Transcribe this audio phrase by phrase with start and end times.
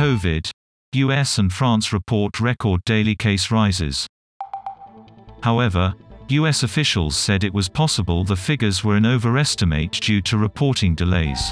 [0.00, 0.50] COVID.
[0.94, 4.06] US and France report record daily case rises.
[5.42, 5.94] However,
[6.30, 11.50] US officials said it was possible the figures were an overestimate due to reporting delays.